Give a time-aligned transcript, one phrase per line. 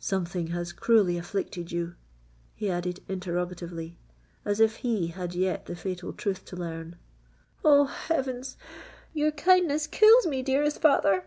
[0.00, 1.94] "Something has cruelly afflicted you?"
[2.54, 6.96] he added interrogatively—as if he had yet the fatal truth to learn!
[7.62, 7.84] "Oh!
[7.84, 11.26] heavens—your kindness kills me, dearest father!"